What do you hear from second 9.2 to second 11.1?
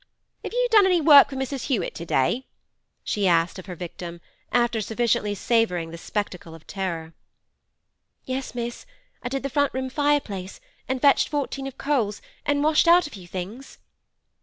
I did the front room fireplace, an'